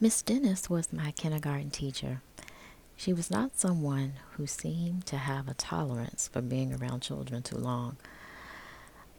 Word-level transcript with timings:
Miss 0.00 0.22
Dennis 0.22 0.68
was 0.68 0.92
my 0.92 1.12
kindergarten 1.12 1.70
teacher. 1.70 2.20
She 2.96 3.12
was 3.12 3.30
not 3.30 3.58
someone 3.58 4.14
who 4.32 4.46
seemed 4.46 5.06
to 5.06 5.16
have 5.16 5.46
a 5.46 5.54
tolerance 5.54 6.28
for 6.32 6.42
being 6.42 6.74
around 6.74 7.00
children 7.00 7.42
too 7.42 7.56
long. 7.56 7.96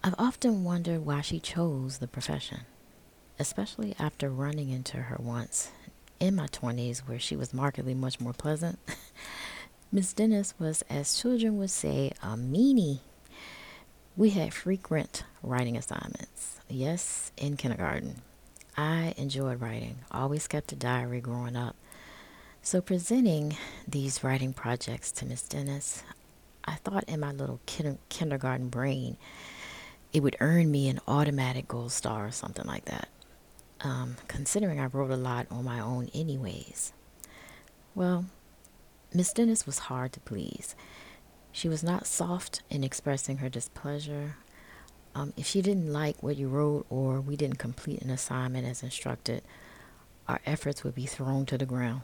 I've 0.03 0.15
often 0.17 0.65
wondered 0.65 1.05
why 1.05 1.21
she 1.21 1.39
chose 1.39 1.99
the 1.99 2.07
profession, 2.09 2.61
especially 3.39 3.96
after 3.97 4.29
running 4.29 4.69
into 4.69 4.97
her 4.97 5.17
once 5.17 5.72
in 6.19 6.35
my 6.35 6.47
20s 6.47 6.99
where 7.07 7.19
she 7.19 7.37
was 7.37 7.53
markedly 7.53 7.94
much 7.94 8.19
more 8.19 8.33
pleasant. 8.33 8.78
Miss 9.94 10.12
Dennis 10.13 10.53
was, 10.60 10.83
as 10.89 11.19
children 11.19 11.57
would 11.57 11.69
say, 11.69 12.12
a 12.21 12.35
meanie. 12.35 12.99
We 14.17 14.31
had 14.31 14.53
frequent 14.53 15.23
writing 15.42 15.78
assignments. 15.78 16.59
Yes, 16.67 17.31
in 17.38 17.55
kindergarten. 17.55 18.21
I 18.77 19.13
enjoyed 19.17 19.62
writing, 19.62 19.99
always 20.12 20.48
kept 20.48 20.71
a 20.71 20.76
diary 20.76 21.21
growing 21.21 21.55
up. 21.55 21.76
So, 22.62 22.81
presenting 22.81 23.55
these 23.88 24.23
writing 24.23 24.54
projects 24.54 25.12
to 25.13 25.26
Miss 25.26 25.44
Dennis, 25.44 26.04
I 26.66 26.76
thought 26.76 27.03
in 27.08 27.20
my 27.20 27.31
little 27.31 27.59
kin- 27.66 28.00
kindergarten 28.09 28.70
brain 28.70 29.17
it 30.12 30.23
would 30.23 30.38
earn 30.40 30.72
me 30.72 30.90
an 30.90 31.00
automatic 31.08 31.67
gold 31.67 31.91
star 31.91 32.26
or 32.26 32.31
something 32.31 32.66
like 32.66 32.86
that 32.86 33.09
um, 33.81 34.16
considering 34.27 34.80
I 34.80 34.86
wrote 34.86 35.12
a 35.12 35.16
lot 35.17 35.48
on 35.52 35.64
my 35.64 35.80
own, 35.80 36.09
anyways. 36.14 36.94
Well, 37.94 38.26
Miss 39.14 39.31
Dennis 39.34 39.66
was 39.66 39.80
hard 39.80 40.12
to 40.14 40.20
please. 40.22 40.76
She 41.52 41.70
was 41.70 41.84
not 41.84 42.08
soft 42.08 42.62
in 42.70 42.84
expressing 42.84 43.38
her 43.38 43.50
displeasure. 43.50 44.36
Um, 45.16 45.32
if 45.38 45.48
she 45.48 45.62
didn't 45.62 45.92
like 45.92 46.22
what 46.22 46.36
you 46.36 46.50
wrote 46.50 46.86
or 46.90 47.22
we 47.22 47.38
didn't 47.38 47.58
complete 47.58 48.02
an 48.02 48.10
assignment 48.10 48.68
as 48.68 48.84
instructed, 48.84 49.44
our 50.28 50.42
efforts 50.46 50.84
would 50.84 50.94
be 50.94 51.06
thrown 51.06 51.46
to 51.46 51.58
the 51.58 51.66
ground, 51.66 52.02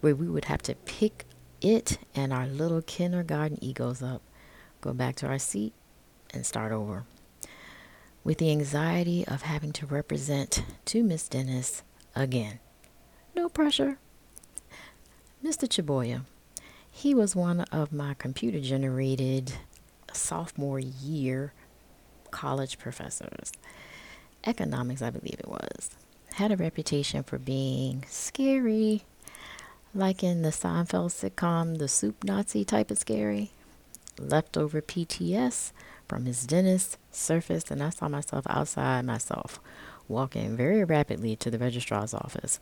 where 0.00 0.14
we 0.14 0.28
would 0.28 0.44
have 0.44 0.62
to 0.62 0.76
pick 0.76 1.24
it 1.60 1.98
and 2.14 2.32
our 2.32 2.46
little 2.46 2.80
kindergarten 2.80 3.62
egos 3.62 4.02
up, 4.02 4.22
go 4.80 4.92
back 4.92 5.16
to 5.16 5.26
our 5.26 5.38
seat, 5.38 5.72
and 6.32 6.46
start 6.46 6.70
over 6.70 7.04
with 8.22 8.38
the 8.38 8.50
anxiety 8.50 9.26
of 9.26 9.42
having 9.42 9.72
to 9.72 9.86
represent 9.86 10.62
to 10.84 11.02
Miss 11.02 11.28
Dennis 11.28 11.82
again. 12.14 12.60
No 13.34 13.48
pressure. 13.48 13.98
Mr. 15.44 15.66
Chaboya, 15.68 16.22
he 16.90 17.14
was 17.14 17.34
one 17.34 17.62
of 17.72 17.92
my 17.92 18.14
computer 18.14 18.60
generated 18.60 19.54
sophomore 20.12 20.78
year 20.78 21.52
college 22.30 22.78
professors. 22.78 23.52
Economics, 24.44 25.02
I 25.02 25.10
believe 25.10 25.38
it 25.38 25.48
was. 25.48 25.90
Had 26.34 26.52
a 26.52 26.56
reputation 26.56 27.22
for 27.22 27.38
being 27.38 28.04
scary, 28.08 29.04
like 29.94 30.22
in 30.22 30.42
the 30.42 30.50
Seinfeld 30.50 31.10
sitcom, 31.10 31.78
the 31.78 31.88
Soup 31.88 32.22
Nazi 32.24 32.64
type 32.64 32.90
of 32.90 32.98
scary. 32.98 33.50
Leftover 34.18 34.80
PTS 34.80 35.72
from 36.08 36.24
Miss 36.24 36.46
Dennis 36.46 36.96
surfaced, 37.10 37.70
and 37.70 37.82
I 37.82 37.90
saw 37.90 38.08
myself 38.08 38.46
outside 38.48 39.04
myself, 39.04 39.60
walking 40.08 40.56
very 40.56 40.84
rapidly 40.84 41.36
to 41.36 41.50
the 41.50 41.58
registrar's 41.58 42.14
office 42.14 42.58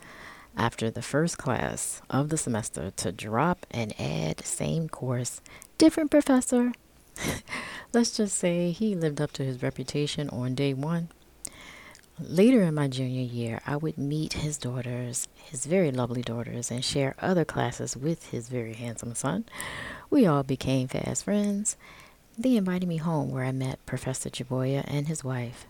after 0.57 0.91
the 0.91 1.03
first 1.03 1.39
class 1.39 2.01
of 2.09 2.31
the 2.31 2.39
semester 2.39 2.91
to 2.91 3.13
drop 3.13 3.67
and 3.71 3.99
add 4.01 4.39
the 4.39 4.47
same 4.47 4.89
course, 4.89 5.41
different 5.79 6.11
professor. 6.11 6.73
Let's 7.93 8.17
just 8.17 8.37
say 8.37 8.71
he 8.71 8.95
lived 8.95 9.21
up 9.21 9.33
to 9.33 9.45
his 9.45 9.63
reputation 9.63 10.29
on 10.31 10.55
day 10.55 10.75
one. 10.75 11.09
Later 12.19 12.63
in 12.63 12.75
my 12.75 12.89
junior 12.89 13.23
year, 13.23 13.61
I 13.67 13.77
would 13.77 13.99
meet 13.99 14.35
his 14.35 14.57
daughters, 14.57 15.29
his 15.37 15.67
very 15.67 15.91
lovely 15.91 16.23
daughters, 16.23 16.71
and 16.71 16.85
share 16.85 17.15
other 17.21 17.45
classes 17.45 17.97
with 17.97 18.31
his 18.31 18.49
very 18.49 18.73
handsome 18.73 19.15
son. 19.15 19.45
We 20.09 20.27
all 20.27 20.43
became 20.43 20.89
fast 20.89 21.25
friends, 21.25 21.77
they 22.39 22.57
invited 22.57 22.87
me 22.87 22.99
home 22.99 23.31
where 23.31 23.45
I 23.45 23.53
met 23.53 23.85
Professor 23.87 24.29
Chaboya 24.29 24.85
and 24.87 25.09
his 25.09 25.25
wife. 25.25 25.67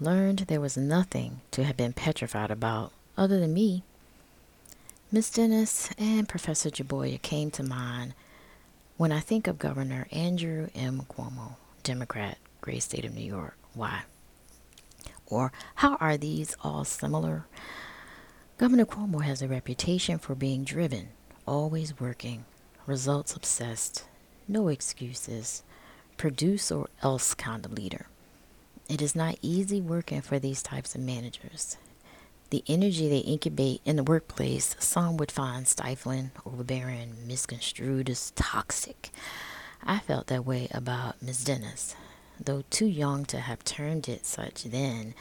Learned 0.00 0.40
there 0.40 0.60
was 0.60 0.76
nothing 0.76 1.40
to 1.52 1.62
have 1.62 1.76
been 1.76 1.92
petrified 1.92 2.50
about 2.50 2.90
other 3.16 3.38
than 3.38 3.54
me. 3.54 3.84
Miss 5.12 5.30
Dennis 5.30 5.90
and 5.96 6.28
Professor 6.28 6.68
Chaboya 6.68 7.22
came 7.22 7.52
to 7.52 7.62
mind 7.62 8.14
when 8.96 9.10
I 9.10 9.20
think 9.20 9.46
of 9.46 9.58
Governor 9.58 10.06
Andrew 10.12 10.68
M. 10.74 11.02
Cuomo, 11.08 11.56
Democrat, 11.82 12.38
great 12.60 12.82
state 12.82 13.04
of 13.04 13.12
New 13.14 13.24
York. 13.24 13.56
Why? 13.74 14.02
Or 15.26 15.52
how 15.76 15.96
are 15.96 16.16
these 16.16 16.56
all 16.62 16.84
similar? 16.84 17.46
Governor 18.56 18.84
Cuomo 18.84 19.22
has 19.22 19.42
a 19.42 19.48
reputation 19.48 20.18
for 20.18 20.36
being 20.36 20.62
driven, 20.62 21.08
always 21.44 21.98
working, 21.98 22.44
results 22.86 23.34
obsessed, 23.34 24.04
no 24.46 24.68
excuses, 24.68 25.64
produce 26.16 26.70
or 26.70 26.88
else 27.02 27.34
kind 27.34 27.64
of 27.64 27.72
leader. 27.72 28.06
It 28.88 29.02
is 29.02 29.16
not 29.16 29.38
easy 29.42 29.80
working 29.80 30.20
for 30.20 30.38
these 30.38 30.62
types 30.62 30.94
of 30.94 31.00
managers. 31.00 31.78
The 32.50 32.62
energy 32.68 33.08
they 33.08 33.18
incubate 33.18 33.80
in 33.84 33.96
the 33.96 34.04
workplace, 34.04 34.76
some 34.78 35.16
would 35.16 35.32
find 35.32 35.66
stifling, 35.66 36.30
overbearing, 36.46 37.26
misconstrued 37.26 38.08
as 38.10 38.30
toxic. 38.32 39.10
I 39.82 39.98
felt 39.98 40.28
that 40.28 40.46
way 40.46 40.68
about 40.70 41.20
Miss 41.22 41.42
Dennis, 41.42 41.96
though 42.38 42.62
too 42.70 42.86
young 42.86 43.24
to 43.26 43.40
have 43.40 43.64
termed 43.64 44.08
it 44.08 44.24
such 44.24 44.64
then, 44.64 45.14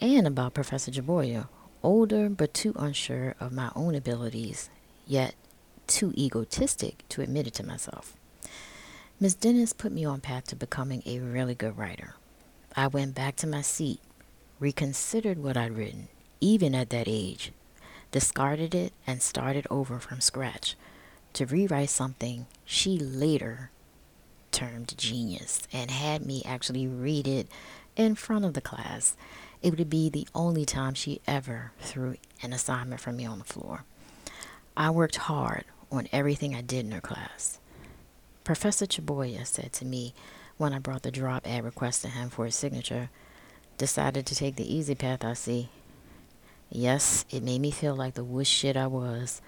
and 0.00 0.26
about 0.26 0.54
Professor 0.54 0.90
Chaboya, 0.90 1.48
older 1.82 2.28
but 2.28 2.54
too 2.54 2.72
unsure 2.76 3.34
of 3.40 3.52
my 3.52 3.70
own 3.74 3.94
abilities, 3.94 4.70
yet 5.06 5.34
too 5.86 6.12
egotistic 6.16 7.02
to 7.08 7.22
admit 7.22 7.46
it 7.46 7.54
to 7.54 7.66
myself. 7.66 8.14
Miss 9.18 9.34
Dennis 9.34 9.72
put 9.72 9.90
me 9.90 10.04
on 10.04 10.20
path 10.20 10.46
to 10.48 10.56
becoming 10.56 11.02
a 11.04 11.18
really 11.18 11.54
good 11.54 11.76
writer. 11.76 12.14
I 12.76 12.86
went 12.86 13.14
back 13.14 13.34
to 13.36 13.46
my 13.46 13.62
seat, 13.62 14.00
reconsidered 14.60 15.38
what 15.42 15.56
I'd 15.56 15.76
written, 15.76 16.08
even 16.40 16.74
at 16.74 16.90
that 16.90 17.08
age, 17.08 17.52
discarded 18.10 18.74
it, 18.74 18.92
and 19.06 19.22
started 19.22 19.66
over 19.70 19.98
from 19.98 20.20
scratch 20.20 20.76
to 21.34 21.46
rewrite 21.46 21.90
something 21.90 22.46
she 22.64 22.98
later 22.98 23.70
termed 24.50 24.96
genius 24.96 25.62
and 25.72 25.90
had 25.90 26.24
me 26.24 26.42
actually 26.44 26.86
read 26.86 27.28
it 27.28 27.48
in 27.96 28.14
front 28.14 28.44
of 28.44 28.54
the 28.54 28.60
class. 28.60 29.16
It 29.62 29.76
would 29.76 29.90
be 29.90 30.08
the 30.08 30.26
only 30.34 30.64
time 30.64 30.94
she 30.94 31.20
ever 31.26 31.72
threw 31.80 32.16
an 32.42 32.52
assignment 32.52 33.00
for 33.00 33.12
me 33.12 33.26
on 33.26 33.38
the 33.38 33.44
floor. 33.44 33.84
I 34.76 34.90
worked 34.90 35.16
hard 35.16 35.64
on 35.90 36.08
everything 36.12 36.54
I 36.54 36.60
did 36.60 36.86
in 36.86 36.92
her 36.92 37.00
class. 37.00 37.58
Professor 38.44 38.86
Chaboya 38.86 39.46
said 39.46 39.72
to 39.74 39.84
me 39.84 40.14
when 40.56 40.72
I 40.72 40.78
brought 40.78 41.02
the 41.02 41.10
drop 41.10 41.46
ad 41.46 41.64
request 41.64 42.02
to 42.02 42.08
him 42.08 42.30
for 42.30 42.44
his 42.44 42.54
signature, 42.54 43.10
decided 43.76 44.26
to 44.26 44.34
take 44.34 44.56
the 44.56 44.74
easy 44.74 44.94
path, 44.94 45.24
I 45.24 45.34
see. 45.34 45.68
Yes, 46.70 47.24
it 47.30 47.42
made 47.42 47.60
me 47.60 47.70
feel 47.70 47.96
like 47.96 48.14
the 48.14 48.24
wuss 48.24 48.46
shit 48.46 48.76
I 48.76 48.86
was. 48.86 49.40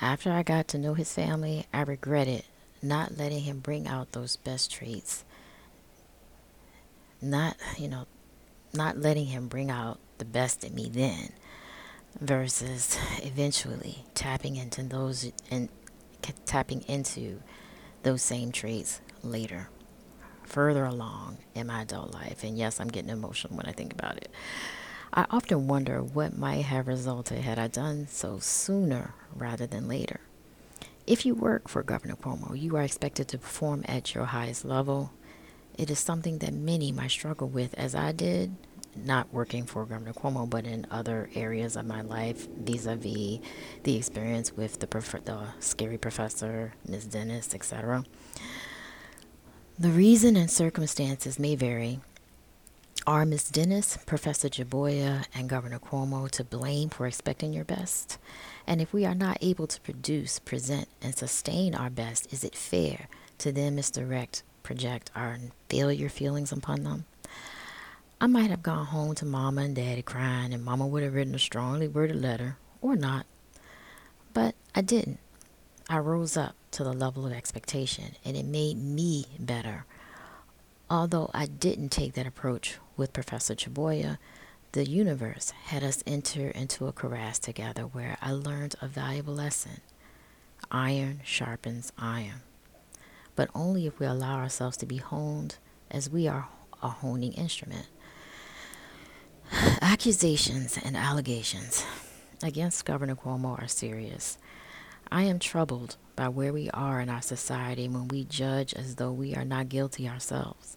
After 0.00 0.32
I 0.32 0.42
got 0.42 0.68
to 0.68 0.78
know 0.78 0.94
his 0.94 1.12
family, 1.12 1.66
I 1.72 1.82
regretted 1.82 2.44
not 2.82 3.18
letting 3.18 3.40
him 3.40 3.58
bring 3.58 3.86
out 3.86 4.12
those 4.12 4.36
best 4.36 4.70
traits. 4.70 5.24
Not, 7.20 7.56
you 7.76 7.88
know, 7.88 8.06
not 8.72 8.96
letting 8.96 9.26
him 9.26 9.48
bring 9.48 9.70
out 9.70 9.98
the 10.18 10.24
best 10.24 10.64
in 10.64 10.74
me 10.74 10.88
then 10.88 11.30
versus 12.20 12.98
eventually 13.22 14.04
tapping 14.14 14.56
into 14.56 14.82
those 14.82 15.30
and 15.50 15.68
tapping 16.46 16.82
into 16.88 17.40
those 18.02 18.22
same 18.22 18.52
traits 18.52 19.00
later, 19.22 19.68
further 20.44 20.84
along 20.84 21.38
in 21.54 21.66
my 21.66 21.82
adult 21.82 22.14
life. 22.14 22.42
And 22.44 22.56
yes, 22.56 22.80
I'm 22.80 22.88
getting 22.88 23.10
emotional 23.10 23.56
when 23.56 23.66
I 23.66 23.72
think 23.72 23.92
about 23.92 24.16
it. 24.16 24.30
I 25.12 25.26
often 25.30 25.68
wonder 25.68 26.02
what 26.02 26.36
might 26.36 26.66
have 26.66 26.86
resulted 26.86 27.38
had 27.38 27.58
I 27.58 27.68
done 27.68 28.06
so 28.08 28.38
sooner 28.38 29.14
rather 29.34 29.66
than 29.66 29.88
later. 29.88 30.20
If 31.06 31.24
you 31.24 31.34
work 31.34 31.68
for 31.68 31.82
Governor 31.82 32.16
Cuomo, 32.16 32.60
you 32.60 32.76
are 32.76 32.82
expected 32.82 33.28
to 33.28 33.38
perform 33.38 33.84
at 33.88 34.14
your 34.14 34.26
highest 34.26 34.66
level. 34.66 35.12
It 35.78 35.90
is 35.90 35.98
something 35.98 36.38
that 36.38 36.52
many 36.52 36.92
might 36.92 37.10
struggle 37.10 37.48
with, 37.48 37.72
as 37.74 37.94
I 37.94 38.12
did, 38.12 38.54
not 38.94 39.32
working 39.32 39.64
for 39.64 39.86
Governor 39.86 40.12
Cuomo, 40.12 40.48
but 40.48 40.66
in 40.66 40.86
other 40.90 41.30
areas 41.34 41.76
of 41.76 41.86
my 41.86 42.02
life, 42.02 42.46
vis-a-vis 42.48 43.38
the 43.84 43.96
experience 43.96 44.52
with 44.52 44.80
the, 44.80 44.86
prof- 44.86 45.24
the 45.24 45.46
scary 45.60 45.96
professor, 45.96 46.74
Ms. 46.86 47.06
Dennis, 47.06 47.54
etc. 47.54 48.04
The 49.78 49.90
reason 49.90 50.36
and 50.36 50.50
circumstances 50.50 51.38
may 51.38 51.54
vary. 51.54 52.00
Are 53.06 53.24
Ms. 53.24 53.48
Dennis, 53.48 53.96
Professor 54.04 54.48
Chaboya, 54.48 55.24
and 55.34 55.48
Governor 55.48 55.78
Cuomo 55.78 56.30
to 56.32 56.44
blame 56.44 56.90
for 56.90 57.06
expecting 57.06 57.54
your 57.54 57.64
best? 57.64 58.18
And 58.66 58.82
if 58.82 58.92
we 58.92 59.06
are 59.06 59.14
not 59.14 59.38
able 59.40 59.66
to 59.66 59.80
produce, 59.80 60.38
present, 60.38 60.88
and 61.00 61.14
sustain 61.14 61.74
our 61.74 61.88
best, 61.88 62.30
is 62.32 62.44
it 62.44 62.54
fair 62.54 63.08
to 63.38 63.50
then 63.50 63.76
misdirect, 63.76 64.42
project 64.62 65.10
our 65.16 65.38
failure 65.70 66.10
feelings 66.10 66.52
upon 66.52 66.84
them? 66.84 67.06
I 68.20 68.26
might 68.26 68.50
have 68.50 68.62
gone 68.62 68.86
home 68.86 69.14
to 69.16 69.24
mama 69.24 69.62
and 69.62 69.76
daddy 69.76 70.02
crying, 70.02 70.52
and 70.52 70.64
mama 70.64 70.86
would 70.86 71.02
have 71.02 71.14
written 71.14 71.34
a 71.34 71.38
strongly 71.38 71.88
worded 71.88 72.20
letter, 72.20 72.58
or 72.82 72.96
not. 72.96 73.24
But 74.34 74.54
I 74.74 74.82
didn't. 74.82 75.20
I 75.88 75.98
rose 75.98 76.36
up 76.36 76.54
to 76.72 76.84
the 76.84 76.92
level 76.92 77.24
of 77.26 77.32
expectation 77.32 78.16
and 78.22 78.36
it 78.36 78.44
made 78.44 78.76
me 78.76 79.24
better. 79.38 79.86
Although 80.90 81.30
I 81.34 81.46
didn't 81.46 81.90
take 81.90 82.14
that 82.14 82.26
approach 82.26 82.78
with 82.96 83.12
Professor 83.12 83.54
Chaboya, 83.54 84.16
the 84.72 84.88
universe 84.88 85.50
had 85.64 85.84
us 85.84 86.02
enter 86.06 86.48
into 86.48 86.86
a 86.86 86.92
crevasse 86.92 87.38
together 87.38 87.82
where 87.82 88.16
I 88.22 88.32
learned 88.32 88.74
a 88.80 88.88
valuable 88.88 89.34
lesson. 89.34 89.82
Iron 90.70 91.20
sharpens 91.24 91.92
iron, 91.98 92.40
but 93.36 93.50
only 93.54 93.86
if 93.86 94.00
we 94.00 94.06
allow 94.06 94.36
ourselves 94.36 94.78
to 94.78 94.86
be 94.86 94.96
honed 94.96 95.56
as 95.90 96.08
we 96.08 96.26
are 96.26 96.48
a 96.82 96.88
honing 96.88 97.32
instrument. 97.34 97.86
Accusations 99.82 100.78
and 100.82 100.96
allegations 100.96 101.84
against 102.42 102.86
Governor 102.86 103.14
Cuomo 103.14 103.60
are 103.60 103.68
serious. 103.68 104.38
I 105.10 105.22
am 105.22 105.38
troubled 105.38 105.96
by 106.16 106.28
where 106.28 106.52
we 106.52 106.68
are 106.70 107.00
in 107.00 107.08
our 107.08 107.22
society 107.22 107.88
when 107.88 108.08
we 108.08 108.24
judge 108.24 108.74
as 108.74 108.96
though 108.96 109.12
we 109.12 109.34
are 109.34 109.44
not 109.44 109.70
guilty 109.70 110.06
ourselves, 110.06 110.76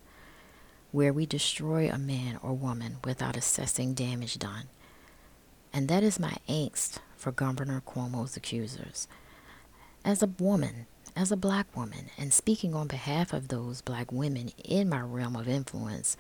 where 0.91 1.11
we 1.11 1.25
destroy 1.25 1.89
a 1.89 1.97
man 1.97 2.39
or 2.41 2.53
woman 2.53 2.97
without 3.03 3.35
assessing 3.35 3.93
damage 3.93 4.39
done. 4.39 4.69
And 5.73 5.87
that 5.89 6.03
is 6.03 6.19
my 6.19 6.37
angst 6.47 6.99
for 7.17 7.31
Governor 7.31 7.81
Cuomo's 7.85 8.37
accusers. 8.37 9.07
As 10.05 10.23
a 10.23 10.27
woman, 10.39 10.87
as 11.15 11.31
a 11.31 11.37
black 11.37 11.75
woman, 11.75 12.09
and 12.17 12.31
speaking 12.31 12.73
on 12.73 12.87
behalf 12.87 13.33
of 13.33 13.49
those 13.49 13.81
black 13.81 14.11
women 14.11 14.51
in 14.63 14.87
my 14.87 15.01
realm 15.01 15.35
of 15.35 15.47
influence, 15.47 16.15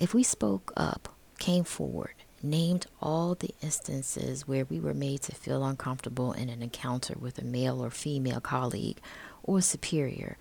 if 0.00 0.14
we 0.14 0.22
spoke 0.22 0.72
up, 0.76 1.14
came 1.38 1.64
forward, 1.64 2.14
named 2.42 2.86
all 3.00 3.34
the 3.34 3.54
instances 3.62 4.46
where 4.46 4.64
we 4.64 4.78
were 4.78 4.94
made 4.94 5.22
to 5.22 5.34
feel 5.34 5.64
uncomfortable 5.64 6.32
in 6.32 6.48
an 6.48 6.62
encounter 6.62 7.14
with 7.18 7.38
a 7.38 7.44
male 7.44 7.82
or 7.82 7.90
female 7.90 8.40
colleague 8.40 8.98
or 9.42 9.60
superior, 9.60 10.36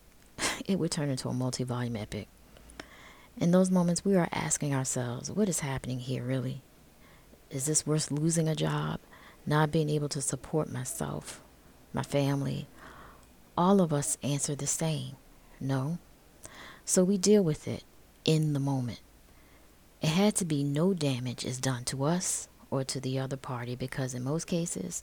it 0.66 0.78
would 0.78 0.90
turn 0.90 1.10
into 1.10 1.28
a 1.28 1.34
multi 1.34 1.64
volume 1.64 1.96
epic. 1.96 2.28
In 3.36 3.52
those 3.52 3.70
moments, 3.70 4.04
we 4.04 4.16
are 4.16 4.28
asking 4.32 4.74
ourselves, 4.74 5.30
what 5.30 5.48
is 5.48 5.60
happening 5.60 6.00
here, 6.00 6.24
really? 6.24 6.62
Is 7.50 7.66
this 7.66 7.86
worth 7.86 8.10
losing 8.10 8.48
a 8.48 8.56
job, 8.56 9.00
not 9.46 9.70
being 9.70 9.88
able 9.88 10.08
to 10.10 10.20
support 10.20 10.70
myself, 10.72 11.40
my 11.92 12.02
family? 12.02 12.66
All 13.56 13.80
of 13.80 13.92
us 13.92 14.18
answer 14.22 14.54
the 14.54 14.66
same 14.66 15.16
no. 15.60 15.98
So 16.84 17.04
we 17.04 17.18
deal 17.18 17.42
with 17.42 17.66
it 17.68 17.84
in 18.24 18.52
the 18.52 18.60
moment. 18.60 19.00
It 20.00 20.08
had 20.08 20.36
to 20.36 20.44
be 20.44 20.62
no 20.62 20.94
damage 20.94 21.44
is 21.44 21.58
done 21.58 21.84
to 21.84 22.04
us 22.04 22.48
or 22.70 22.84
to 22.84 23.00
the 23.00 23.18
other 23.18 23.36
party 23.36 23.74
because 23.74 24.14
in 24.14 24.22
most 24.22 24.46
cases, 24.46 25.02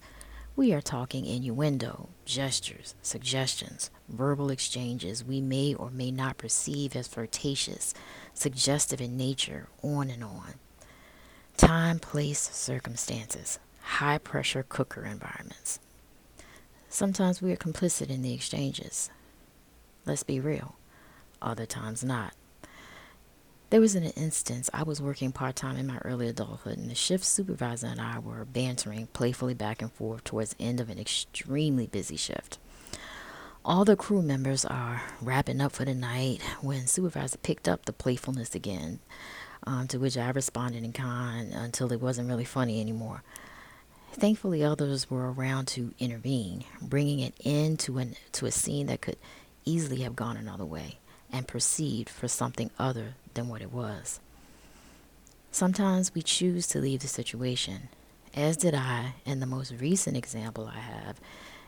we 0.56 0.72
are 0.72 0.82
talking 0.82 1.26
innuendo, 1.26 2.08
gestures, 2.24 2.96
suggestions, 3.02 3.90
verbal 4.08 4.50
exchanges 4.50 5.24
we 5.24 5.42
may 5.42 5.74
or 5.74 5.90
may 5.90 6.12
not 6.12 6.38
perceive 6.38 6.96
as 6.96 7.10
flirtatious, 7.10 7.94
suggestive 8.34 9.02
in 9.02 9.18
nature, 9.18 9.68
on 9.82 10.10
and 10.10 10.24
on. 10.24 10.54
Time, 11.58 12.00
place, 12.00 12.40
circumstances, 12.40 13.60
high 13.82 14.18
pressure 14.18 14.64
cooker 14.68 15.06
environments. 15.06 15.80
Sometimes 16.88 17.42
we 17.42 17.52
are 17.52 17.58
complicit 17.58 18.10
in 18.10 18.22
the 18.22 18.34
exchanges. 18.34 19.10
Let's 20.06 20.24
be 20.24 20.40
real. 20.40 20.76
Other 21.42 21.66
times 21.66 22.02
not. 22.02 22.34
There 23.72 23.82
was 23.82 23.96
an 23.96 24.04
instance 24.04 24.70
I 24.74 24.84
was 24.84 25.02
working 25.02 25.32
part 25.32 25.56
time 25.56 25.76
in 25.76 25.88
my 25.88 25.98
early 26.06 26.28
adulthood, 26.28 26.78
and 26.78 26.90
the 26.90 26.96
shift 26.96 27.26
supervisor 27.26 27.88
and 27.88 28.00
I 28.00 28.20
were 28.20 28.46
bantering 28.46 29.08
playfully 29.08 29.56
back 29.56 29.82
and 29.82 29.92
forth 29.92 30.24
towards 30.24 30.54
the 30.54 30.64
end 30.64 30.80
of 30.80 30.92
an 30.92 31.00
extremely 31.00 31.88
busy 31.88 32.16
shift. 32.16 32.60
All 33.66 33.84
the 33.84 33.96
crew 33.96 34.22
members 34.22 34.66
are 34.66 35.02
wrapping 35.20 35.62
up 35.62 35.72
for 35.72 35.84
the 35.84 35.96
night 35.96 36.44
when 36.62 36.86
supervisor 36.86 37.40
picked 37.40 37.68
up 37.68 37.86
the 37.86 37.94
playfulness 37.94 38.54
again, 38.54 39.00
um, 39.66 39.88
to 39.88 39.98
which 39.98 40.16
I 40.16 40.30
responded 40.30 40.84
in 40.84 40.94
kind 40.94 41.52
until 41.52 41.92
it 41.92 42.00
wasn't 42.00 42.30
really 42.30 42.46
funny 42.46 42.80
anymore. 42.80 43.24
Thankfully, 44.14 44.64
others 44.64 45.10
were 45.10 45.32
around 45.32 45.68
to 45.70 45.92
intervene, 45.98 46.66
bringing 46.80 47.20
it 47.20 47.34
into 47.40 47.98
an, 47.98 48.16
to 48.34 48.46
a 48.46 48.52
scene 48.52 48.86
that 48.88 49.02
could 49.02 49.18
easily 49.66 50.02
have 50.04 50.16
gone 50.16 50.38
another 50.38 50.66
way 50.66 51.00
and 51.36 51.50
perceived 51.50 52.10
for 52.10 52.30
something 52.30 52.72
other 52.80 53.16
than 53.34 53.50
what 53.50 53.62
it 53.62 53.72
was. 53.72 54.22
Sometimes 55.52 56.16
we 56.16 56.22
choose 56.22 56.66
to 56.68 56.80
leave 56.80 57.02
the 57.02 57.10
situation, 57.10 57.90
as 58.34 58.56
did 58.56 58.74
I 58.74 59.16
in 59.26 59.42
the 59.42 59.46
most 59.46 59.74
recent 59.80 60.16
example 60.16 60.72
I 60.74 60.80
have, 60.80 61.20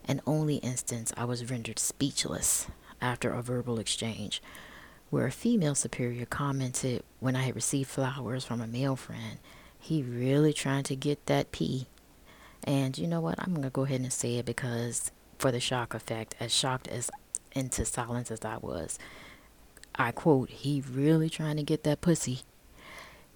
and 0.05 0.21
only 0.25 0.55
instance 0.57 1.11
I 1.17 1.25
was 1.25 1.51
rendered 1.51 1.79
speechless 1.79 2.67
after 3.01 3.31
a 3.31 3.41
verbal 3.41 3.77
exchange, 3.77 4.41
where 5.09 5.27
a 5.27 5.31
female 5.31 5.75
superior 5.75 6.25
commented 6.25 7.03
when 7.19 7.35
I 7.35 7.43
had 7.43 7.55
received 7.55 7.89
flowers 7.89 8.45
from 8.45 8.61
a 8.61 8.67
male 8.67 8.95
friend, 8.95 9.37
he 9.77 10.01
really 10.01 10.53
trying 10.53 10.83
to 10.83 10.95
get 10.95 11.25
that 11.25 11.51
pee. 11.51 11.87
And 12.63 12.97
you 12.97 13.07
know 13.07 13.19
what? 13.19 13.35
I'm 13.39 13.51
going 13.51 13.63
to 13.63 13.69
go 13.69 13.83
ahead 13.83 13.99
and 13.99 14.13
say 14.13 14.35
it 14.35 14.45
because 14.45 15.11
for 15.39 15.51
the 15.51 15.59
shock 15.59 15.93
effect, 15.93 16.35
as 16.39 16.53
shocked 16.53 16.87
as 16.87 17.11
into 17.53 17.83
silence 17.83 18.31
as 18.31 18.45
I 18.45 18.57
was, 18.57 18.97
I 19.97 20.11
quote, 20.11 20.49
he 20.49 20.83
really 20.91 21.29
trying 21.29 21.57
to 21.57 21.63
get 21.63 21.83
that 21.83 22.01
pussy. 22.01 22.41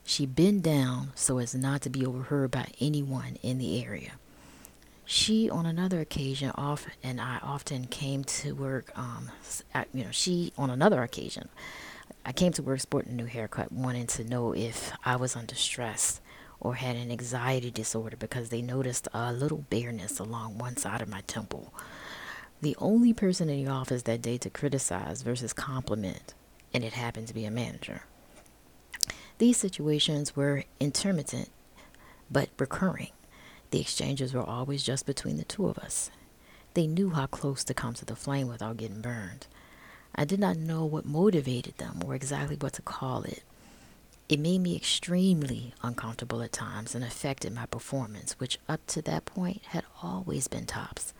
She 0.03 0.25
bent 0.25 0.63
down 0.63 1.11
so 1.15 1.39
as 1.39 1.55
not 1.55 1.81
to 1.81 1.89
be 1.89 2.05
overheard 2.05 2.51
by 2.51 2.67
anyone 2.79 3.37
in 3.41 3.57
the 3.57 3.83
area. 3.83 4.13
She, 5.05 5.49
on 5.49 5.65
another 5.65 5.99
occasion, 5.99 6.51
off 6.51 6.87
and 7.03 7.19
I 7.19 7.39
often 7.41 7.85
came 7.85 8.23
to 8.25 8.53
work. 8.53 8.91
Um, 8.95 9.31
you 9.93 10.03
know, 10.05 10.11
she 10.11 10.53
on 10.57 10.69
another 10.69 11.01
occasion, 11.03 11.49
I 12.25 12.31
came 12.31 12.53
to 12.53 12.63
work 12.63 12.79
sporting 12.79 13.13
a 13.13 13.15
new 13.15 13.25
haircut, 13.25 13.71
wanting 13.71 14.07
to 14.07 14.23
know 14.23 14.53
if 14.53 14.91
I 15.03 15.15
was 15.15 15.35
under 15.35 15.55
stress 15.55 16.21
or 16.59 16.75
had 16.75 16.95
an 16.95 17.11
anxiety 17.11 17.71
disorder 17.71 18.15
because 18.15 18.49
they 18.49 18.61
noticed 18.61 19.07
a 19.13 19.33
little 19.33 19.65
bareness 19.69 20.19
along 20.19 20.59
one 20.59 20.77
side 20.77 21.01
of 21.01 21.09
my 21.09 21.21
temple. 21.21 21.73
The 22.61 22.75
only 22.77 23.11
person 23.11 23.49
in 23.49 23.65
the 23.65 23.71
office 23.71 24.03
that 24.03 24.21
day 24.21 24.37
to 24.37 24.49
criticize 24.51 25.23
versus 25.23 25.51
compliment 25.51 26.35
and 26.73 26.83
it 26.83 26.93
happened 26.93 27.27
to 27.27 27.33
be 27.33 27.45
a 27.45 27.51
manager. 27.51 28.03
These 29.37 29.57
situations 29.57 30.35
were 30.35 30.65
intermittent 30.79 31.49
but 32.29 32.49
recurring. 32.57 33.09
The 33.71 33.81
exchanges 33.81 34.33
were 34.33 34.43
always 34.43 34.83
just 34.83 35.05
between 35.05 35.37
the 35.37 35.43
two 35.43 35.67
of 35.67 35.77
us. 35.77 36.11
They 36.73 36.87
knew 36.87 37.09
how 37.09 37.27
close 37.27 37.63
to 37.65 37.73
come 37.73 37.93
to 37.95 38.05
the 38.05 38.15
flame 38.15 38.47
without 38.47 38.77
getting 38.77 39.01
burned. 39.01 39.47
I 40.15 40.25
did 40.25 40.39
not 40.39 40.57
know 40.57 40.85
what 40.85 41.05
motivated 41.05 41.77
them 41.77 42.01
or 42.05 42.15
exactly 42.15 42.57
what 42.59 42.73
to 42.73 42.81
call 42.81 43.23
it. 43.23 43.43
It 44.29 44.39
made 44.39 44.59
me 44.59 44.75
extremely 44.75 45.73
uncomfortable 45.83 46.41
at 46.41 46.53
times 46.53 46.95
and 46.95 47.03
affected 47.03 47.53
my 47.53 47.65
performance, 47.65 48.39
which 48.39 48.59
up 48.69 48.85
to 48.87 49.01
that 49.01 49.25
point 49.25 49.61
had 49.67 49.83
always 50.01 50.47
been 50.47 50.65
tops. 50.65 51.13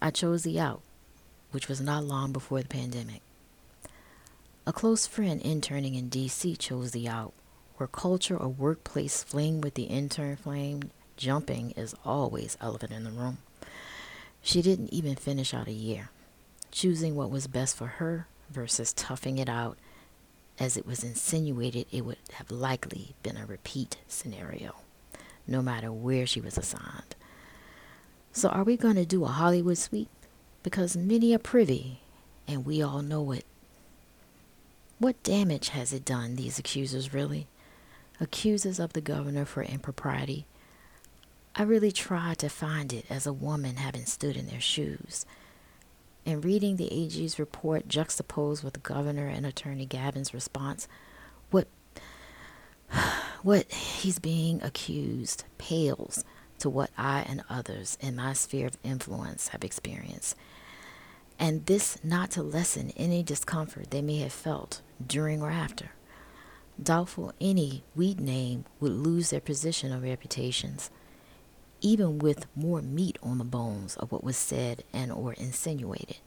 I 0.00 0.10
chose 0.10 0.42
the 0.42 0.60
out, 0.60 0.82
which 1.50 1.68
was 1.68 1.80
not 1.80 2.04
long 2.04 2.32
before 2.32 2.60
the 2.60 2.68
pandemic. 2.68 3.22
A 4.70 4.72
close 4.72 5.04
friend 5.04 5.42
interning 5.42 5.96
in 5.96 6.08
D.C. 6.08 6.54
chose 6.54 6.92
the 6.92 7.08
out, 7.08 7.32
where 7.76 7.88
culture 7.88 8.36
or 8.36 8.48
workplace 8.48 9.20
fling 9.20 9.60
with 9.60 9.74
the 9.74 9.82
intern 9.82 10.36
flame, 10.36 10.92
jumping 11.16 11.72
is 11.72 11.92
always 12.04 12.56
elephant 12.60 12.92
in 12.92 13.02
the 13.02 13.10
room. 13.10 13.38
She 14.42 14.62
didn't 14.62 14.92
even 14.92 15.16
finish 15.16 15.52
out 15.52 15.66
a 15.66 15.72
year, 15.72 16.10
choosing 16.70 17.16
what 17.16 17.32
was 17.32 17.48
best 17.48 17.76
for 17.76 17.88
her 17.88 18.28
versus 18.48 18.92
toughing 18.92 19.38
it 19.38 19.48
out, 19.48 19.76
as 20.56 20.76
it 20.76 20.86
was 20.86 21.02
insinuated 21.02 21.86
it 21.90 22.04
would 22.04 22.18
have 22.34 22.52
likely 22.52 23.16
been 23.24 23.36
a 23.36 23.46
repeat 23.46 23.96
scenario, 24.06 24.76
no 25.48 25.62
matter 25.62 25.90
where 25.90 26.28
she 26.28 26.40
was 26.40 26.56
assigned. 26.56 27.16
So, 28.30 28.48
are 28.48 28.62
we 28.62 28.76
going 28.76 28.94
to 28.94 29.04
do 29.04 29.24
a 29.24 29.30
Hollywood 29.30 29.78
sweep? 29.78 30.10
Because 30.62 30.96
many 30.96 31.34
are 31.34 31.40
privy, 31.40 32.02
and 32.46 32.64
we 32.64 32.80
all 32.80 33.02
know 33.02 33.32
it. 33.32 33.44
What 35.00 35.22
damage 35.22 35.70
has 35.70 35.94
it 35.94 36.04
done, 36.04 36.36
these 36.36 36.58
accusers 36.58 37.14
really? 37.14 37.46
Accusers 38.20 38.78
of 38.78 38.92
the 38.92 39.00
governor 39.00 39.46
for 39.46 39.62
impropriety. 39.62 40.44
I 41.56 41.62
really 41.62 41.90
tried 41.90 42.36
to 42.40 42.50
find 42.50 42.92
it 42.92 43.06
as 43.08 43.26
a 43.26 43.32
woman 43.32 43.76
having 43.76 44.04
stood 44.04 44.36
in 44.36 44.46
their 44.46 44.60
shoes. 44.60 45.24
In 46.26 46.42
reading 46.42 46.76
the 46.76 46.92
AG's 46.92 47.38
report 47.38 47.88
juxtaposed 47.88 48.62
with 48.62 48.82
governor 48.82 49.26
and 49.26 49.46
Attorney 49.46 49.86
Glavin's 49.86 50.34
response, 50.34 50.86
what 51.50 51.66
what 53.42 53.72
he's 53.72 54.18
being 54.18 54.62
accused 54.62 55.44
pales 55.56 56.26
to 56.58 56.68
what 56.68 56.90
I 56.98 57.22
and 57.22 57.42
others 57.48 57.96
in 58.02 58.16
my 58.16 58.34
sphere 58.34 58.66
of 58.66 58.76
influence 58.84 59.48
have 59.48 59.64
experienced 59.64 60.36
and 61.38 61.64
this 61.64 61.98
not 62.04 62.30
to 62.32 62.42
lessen 62.42 62.92
any 62.98 63.22
discomfort 63.22 63.90
they 63.90 64.02
may 64.02 64.18
have 64.18 64.32
felt 64.32 64.82
during 65.06 65.42
or 65.42 65.50
after. 65.50 65.92
Doubtful 66.82 67.32
any 67.40 67.84
we'd 67.94 68.20
name 68.20 68.64
would 68.80 68.92
lose 68.92 69.30
their 69.30 69.40
position 69.40 69.92
or 69.92 69.98
reputations. 70.00 70.90
even 71.80 72.18
with 72.18 72.46
more 72.56 72.82
meat 72.82 73.18
on 73.22 73.38
the 73.38 73.44
bones 73.44 73.96
of 73.96 74.12
what 74.12 74.24
was 74.24 74.36
said 74.36 74.84
and 74.92 75.10
or 75.12 75.32
insinuated. 75.34 76.18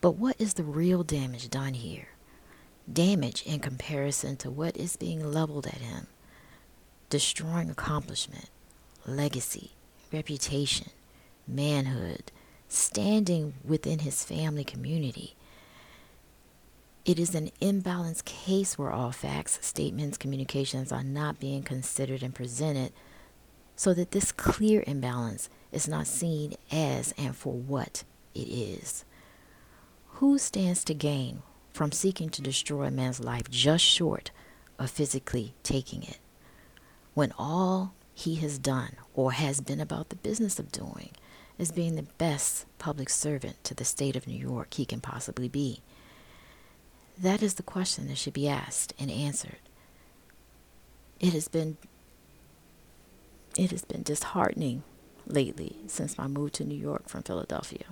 But 0.00 0.12
what 0.12 0.36
is 0.40 0.54
the 0.54 0.64
real 0.64 1.02
damage 1.02 1.48
done 1.50 1.74
here? 1.74 2.08
Damage 2.90 3.42
in 3.44 3.60
comparison 3.60 4.36
to 4.38 4.50
what 4.50 4.76
is 4.76 4.96
being 4.96 5.32
leveled 5.32 5.66
at 5.66 5.74
him, 5.78 6.06
destroying 7.10 7.70
accomplishment, 7.70 8.48
legacy, 9.06 9.72
reputation, 10.12 10.90
manhood, 11.48 12.30
standing 12.68 13.54
within 13.64 14.00
his 14.00 14.24
family 14.24 14.64
community. 14.64 15.34
It 17.06 17.20
is 17.20 17.36
an 17.36 17.52
imbalanced 17.62 18.24
case 18.24 18.76
where 18.76 18.90
all 18.90 19.12
facts, 19.12 19.60
statements, 19.62 20.18
communications 20.18 20.90
are 20.90 21.04
not 21.04 21.38
being 21.38 21.62
considered 21.62 22.20
and 22.20 22.34
presented 22.34 22.92
so 23.76 23.94
that 23.94 24.10
this 24.10 24.32
clear 24.32 24.82
imbalance 24.88 25.48
is 25.70 25.86
not 25.86 26.08
seen 26.08 26.54
as 26.72 27.14
and 27.16 27.36
for 27.36 27.52
what 27.52 28.02
it 28.34 28.48
is. 28.48 29.04
Who 30.14 30.36
stands 30.36 30.82
to 30.82 30.94
gain 30.94 31.42
from 31.72 31.92
seeking 31.92 32.28
to 32.30 32.42
destroy 32.42 32.86
a 32.86 32.90
man's 32.90 33.20
life 33.20 33.48
just 33.48 33.84
short 33.84 34.32
of 34.76 34.90
physically 34.90 35.54
taking 35.62 36.02
it? 36.02 36.18
When 37.14 37.32
all 37.38 37.94
he 38.14 38.34
has 38.36 38.58
done 38.58 38.96
or 39.14 39.30
has 39.30 39.60
been 39.60 39.80
about 39.80 40.08
the 40.08 40.16
business 40.16 40.58
of 40.58 40.72
doing 40.72 41.10
is 41.56 41.70
being 41.70 41.94
the 41.94 42.08
best 42.18 42.66
public 42.78 43.08
servant 43.10 43.62
to 43.62 43.74
the 43.74 43.84
state 43.84 44.16
of 44.16 44.26
New 44.26 44.36
York 44.36 44.74
he 44.74 44.84
can 44.84 45.00
possibly 45.00 45.48
be. 45.48 45.82
That 47.18 47.42
is 47.42 47.54
the 47.54 47.62
question 47.62 48.08
that 48.08 48.18
should 48.18 48.34
be 48.34 48.48
asked 48.48 48.92
and 48.98 49.10
answered. 49.10 49.58
It 51.18 51.32
has 51.32 51.48
been 51.48 51.76
it 53.56 53.70
has 53.70 53.84
been 53.86 54.02
disheartening 54.02 54.82
lately 55.26 55.76
since 55.86 56.18
my 56.18 56.26
move 56.26 56.52
to 56.52 56.64
New 56.64 56.76
York 56.76 57.08
from 57.08 57.22
Philadelphia. 57.22 57.86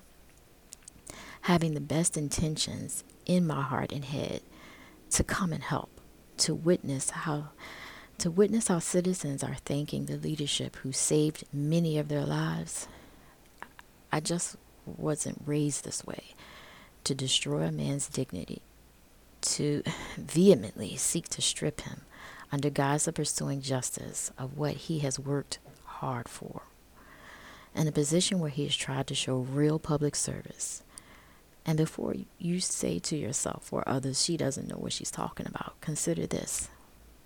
Having 1.43 1.75
the 1.75 1.81
best 1.81 2.16
intentions 2.16 3.02
in 3.25 3.47
my 3.47 3.62
heart 3.62 3.93
and 3.93 4.04
head 4.04 4.43
to 5.11 5.25
come 5.25 5.52
and 5.52 5.62
help, 5.62 5.88
to 6.38 6.54
witness 6.54 7.11
how 7.11 7.50
to 8.19 8.31
witness 8.31 8.69
how 8.69 8.78
citizens 8.78 9.43
are 9.43 9.57
thanking 9.64 10.07
the 10.07 10.16
leadership 10.16 10.76
who 10.76 10.93
saved 10.93 11.45
many 11.52 11.99
of 11.99 12.09
their 12.09 12.25
lives. 12.25 12.87
I 14.12 14.21
just 14.21 14.57
wasn't 14.87 15.43
raised 15.45 15.85
this 15.85 16.04
way 16.04 16.35
to 17.04 17.14
destroy 17.14 17.62
a 17.62 17.73
man's 17.73 18.09
dignity, 18.09 18.62
to 19.45 19.83
vehemently 20.17 20.97
seek 20.97 21.29
to 21.29 21.43
strip 21.43 21.83
him 21.83 22.03
under 22.51 22.71
guise 22.71 23.09
of 23.09 23.15
pursuing 23.15 23.61
justice 23.61 24.31
of 24.39 24.57
what 24.57 24.75
he 24.75 25.01
has 25.01 25.19
worked 25.19 25.59
hard 25.85 26.29
for. 26.29 26.63
In 27.75 27.89
a 27.89 27.93
position 27.93 28.39
where 28.39 28.51
he 28.51 28.65
has 28.65 28.77
tried 28.77 29.07
to 29.09 29.15
show 29.15 29.39
real 29.39 29.79
public 29.79 30.15
service. 30.15 30.83
And 31.67 31.77
before 31.77 32.15
you 32.39 32.61
say 32.61 32.99
to 33.01 33.17
yourself 33.17 33.73
or 33.73 33.83
others, 33.89 34.23
she 34.23 34.37
doesn't 34.37 34.69
know 34.69 34.77
what 34.77 34.93
she's 34.93 35.11
talking 35.11 35.47
about, 35.47 35.81
consider 35.81 36.27
this. 36.27 36.69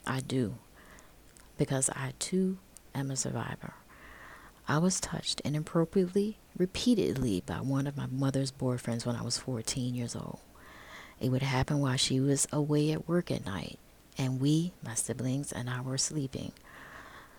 I 0.06 0.20
do. 0.20 0.54
Because 1.56 1.90
I 1.90 2.14
too 2.18 2.58
am 2.94 3.10
a 3.10 3.16
survivor. 3.16 3.74
I 4.66 4.78
was 4.78 5.00
touched 5.00 5.40
inappropriately, 5.40 6.38
repeatedly, 6.56 7.42
by 7.44 7.56
one 7.56 7.86
of 7.86 7.96
my 7.96 8.06
mother's 8.06 8.52
boyfriends 8.52 9.04
when 9.04 9.16
I 9.16 9.22
was 9.22 9.38
14 9.38 9.94
years 9.94 10.14
old. 10.14 10.40
It 11.20 11.30
would 11.30 11.42
happen 11.42 11.80
while 11.80 11.96
she 11.96 12.20
was 12.20 12.46
away 12.52 12.92
at 12.92 13.08
work 13.08 13.30
at 13.30 13.44
night 13.44 13.78
and 14.18 14.40
we, 14.40 14.72
my 14.84 14.94
siblings, 14.94 15.52
and 15.52 15.70
I 15.70 15.80
were 15.80 15.96
sleeping. 15.96 16.52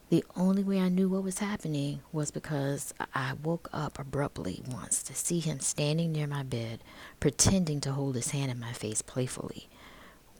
The 0.09 0.23
only 0.35 0.63
way 0.63 0.79
I 0.79 0.89
knew 0.89 1.09
what 1.09 1.23
was 1.23 1.37
happening 1.39 1.99
was 2.11 2.31
because 2.31 2.93
I 3.13 3.33
woke 3.43 3.69
up 3.71 3.99
abruptly 3.99 4.63
once 4.67 5.03
to 5.03 5.13
see 5.13 5.39
him 5.39 5.59
standing 5.59 6.11
near 6.11 6.25
my 6.25 6.41
bed, 6.41 6.79
pretending 7.19 7.79
to 7.81 7.91
hold 7.91 8.15
his 8.15 8.31
hand 8.31 8.49
in 8.49 8.59
my 8.59 8.71
face 8.71 9.03
playfully. 9.03 9.69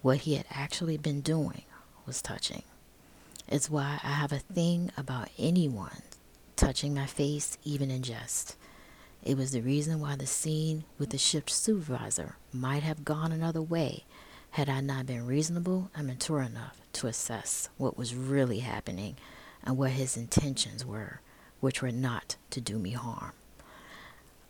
What 0.02 0.20
he 0.20 0.36
had 0.36 0.46
actually 0.50 0.98
been 0.98 1.22
doing 1.22 1.64
was 2.08 2.22
touching. 2.22 2.64
It's 3.48 3.70
why 3.70 4.00
I 4.02 4.12
have 4.12 4.32
a 4.32 4.40
thing 4.40 4.92
about 4.98 5.30
anyone 5.38 6.02
touching 6.56 6.94
my 6.94 7.06
face, 7.06 7.58
even 7.64 7.92
in 7.92 8.02
jest. 8.02 8.56
It 9.24 9.38
was 9.38 9.52
the 9.52 9.62
reason 9.62 10.00
why 10.00 10.16
the 10.16 10.26
scene 10.26 10.86
with 10.98 11.10
the 11.10 11.18
shift 11.18 11.50
supervisor 11.50 12.38
might 12.54 12.84
have 12.84 13.04
gone 13.04 13.32
another 13.32 13.62
way 13.62 14.06
had 14.52 14.70
I 14.70 14.80
not 14.80 15.06
been 15.06 15.26
reasonable 15.28 15.92
and 15.94 16.08
mature 16.08 16.42
enough 16.42 16.80
to 16.94 17.08
assess 17.08 17.70
what 17.78 17.98
was 17.98 18.16
really 18.16 18.60
happening 18.60 19.18
and 19.64 19.78
what 19.78 19.92
his 19.92 20.16
intentions 20.16 20.86
were, 20.86 21.20
which 21.60 21.82
were 21.82 21.92
not 21.92 22.38
to 22.52 22.62
do 22.62 22.80
me 22.80 22.92
harm. 22.92 23.34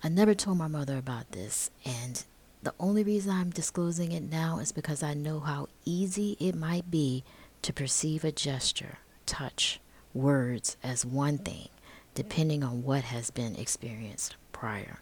I 0.03 0.09
never 0.09 0.35
told 0.35 0.57
my 0.59 0.67
mother 0.67 0.97
about 0.97 1.31
this, 1.31 1.71
and 1.83 2.23
the 2.61 2.73
only 2.79 3.03
reason 3.03 3.31
I'm 3.31 3.49
disclosing 3.49 4.11
it 4.11 4.23
now 4.23 4.59
is 4.59 4.71
because 4.71 5.01
I 5.01 5.15
know 5.15 5.39
how 5.39 5.67
easy 5.83 6.37
it 6.39 6.55
might 6.55 6.91
be 6.91 7.23
to 7.63 7.73
perceive 7.73 8.23
a 8.23 8.31
gesture, 8.31 8.99
touch, 9.25 9.81
words 10.13 10.77
as 10.83 11.05
one 11.05 11.39
thing, 11.39 11.69
depending 12.13 12.63
on 12.63 12.83
what 12.83 13.03
has 13.05 13.31
been 13.31 13.55
experienced 13.55 14.35
prior. 14.59 14.99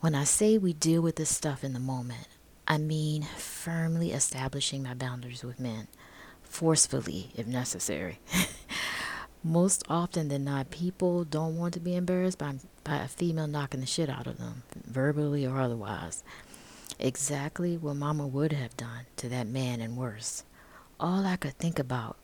When 0.00 0.14
I 0.14 0.24
say 0.24 0.58
we 0.58 0.74
deal 0.74 1.00
with 1.00 1.16
this 1.16 1.34
stuff 1.34 1.64
in 1.64 1.72
the 1.72 1.80
moment, 1.80 2.28
I 2.68 2.76
mean 2.76 3.22
firmly 3.22 4.12
establishing 4.12 4.82
my 4.82 4.92
boundaries 4.92 5.42
with 5.42 5.58
men, 5.58 5.88
forcefully 6.42 7.30
if 7.34 7.46
necessary. 7.46 8.20
Most 9.42 9.82
often 9.88 10.28
than 10.28 10.44
not, 10.44 10.70
people 10.70 11.24
don't 11.24 11.56
want 11.56 11.72
to 11.72 11.80
be 11.80 11.96
embarrassed 11.96 12.36
by, 12.36 12.56
by 12.84 12.96
a 12.96 13.08
female 13.08 13.46
knocking 13.46 13.80
the 13.80 13.86
shit 13.86 14.10
out 14.10 14.26
of 14.26 14.36
them, 14.36 14.62
verbally 14.84 15.46
or 15.46 15.58
otherwise. 15.58 16.22
Exactly 16.98 17.78
what 17.78 17.96
Mama 17.96 18.26
would 18.26 18.52
have 18.52 18.76
done 18.76 19.06
to 19.16 19.30
that 19.30 19.46
man 19.46 19.80
and 19.80 19.96
worse. 19.96 20.44
All 20.98 21.24
I 21.24 21.36
could 21.36 21.56
think 21.56 21.78
about 21.78 22.18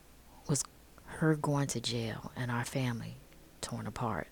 was 0.47 0.63
her 1.05 1.35
going 1.35 1.65
to 1.67 1.81
jail 1.81 2.31
and 2.35 2.51
our 2.51 2.63
family 2.63 3.17
torn 3.59 3.87
apart. 3.87 4.27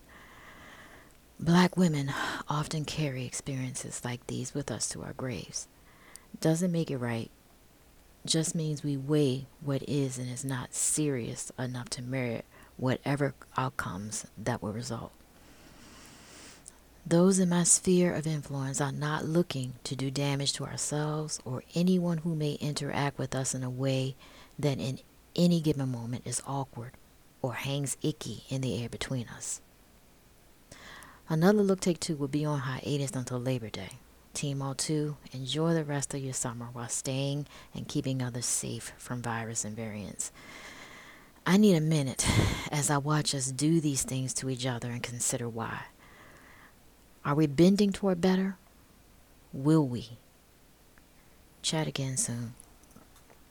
Black 1.38 1.76
women 1.76 2.12
often 2.48 2.86
carry 2.86 3.26
experiences 3.26 4.02
like 4.02 4.26
these 4.26 4.54
with 4.54 4.70
us 4.70 4.88
to 4.88 5.02
our 5.02 5.12
graves 5.12 5.68
doesn't 6.40 6.72
make 6.72 6.90
it 6.90 6.96
right. 6.96 7.30
Just 8.24 8.54
means 8.54 8.82
we 8.82 8.96
weigh 8.96 9.46
what 9.60 9.82
is 9.86 10.18
and 10.18 10.30
is 10.30 10.44
not 10.46 10.74
serious 10.74 11.52
enough 11.58 11.90
to 11.90 12.02
merit 12.02 12.46
whatever 12.78 13.34
outcomes 13.56 14.26
that 14.38 14.62
will 14.62 14.72
result. 14.72 15.12
Those 17.06 17.38
in 17.38 17.50
my 17.50 17.64
sphere 17.64 18.14
of 18.14 18.26
influence 18.26 18.80
are 18.80 18.90
not 18.90 19.26
looking 19.26 19.74
to 19.84 19.94
do 19.94 20.10
damage 20.10 20.54
to 20.54 20.64
ourselves 20.64 21.38
or 21.44 21.62
anyone 21.74 22.18
who 22.18 22.34
may 22.34 22.54
interact 22.54 23.18
with 23.18 23.34
us 23.34 23.54
in 23.54 23.62
a 23.62 23.70
way 23.70 24.16
that 24.58 24.78
in 24.78 25.00
any 25.36 25.60
given 25.60 25.92
moment 25.92 26.26
is 26.26 26.42
awkward 26.46 26.92
or 27.42 27.52
hangs 27.52 27.98
icky 28.02 28.44
in 28.48 28.62
the 28.62 28.82
air 28.82 28.88
between 28.88 29.28
us. 29.28 29.60
Another 31.28 31.62
look 31.62 31.80
take 31.80 31.98
two 31.98 32.14
will 32.14 32.28
be 32.28 32.44
on 32.44 32.60
hiatus 32.60 33.10
until 33.10 33.40
Labor 33.40 33.68
Day. 33.68 33.90
Timo 34.32 34.76
2, 34.76 35.16
enjoy 35.32 35.74
the 35.74 35.82
rest 35.82 36.14
of 36.14 36.20
your 36.22 36.32
summer 36.32 36.68
while 36.72 36.88
staying 36.88 37.46
and 37.74 37.88
keeping 37.88 38.22
others 38.22 38.46
safe 38.46 38.92
from 38.96 39.22
virus 39.22 39.64
and 39.64 39.74
variants. 39.74 40.30
I 41.44 41.56
need 41.56 41.74
a 41.74 41.80
minute 41.80 42.24
as 42.70 42.90
I 42.90 42.98
watch 42.98 43.34
us 43.34 43.50
do 43.50 43.80
these 43.80 44.04
things 44.04 44.34
to 44.34 44.48
each 44.48 44.66
other 44.66 44.88
and 44.88 45.02
consider 45.02 45.48
why. 45.48 45.86
Are 47.24 47.34
we 47.34 47.48
bending 47.48 47.90
toward 47.90 48.20
better? 48.20 48.56
Will 49.52 49.86
we? 49.86 50.18
Chat 51.62 51.88
again 51.88 52.16
soon. 52.16 52.54